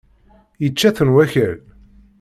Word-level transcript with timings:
Yečča-ten 0.63 1.09
wakal. 1.15 1.53